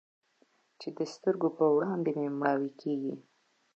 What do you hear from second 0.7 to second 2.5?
چې د سترګو په وړاندې مې